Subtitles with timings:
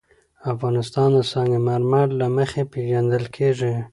[0.53, 3.73] افغانستان د سنگ مرمر له مخې پېژندل کېږي.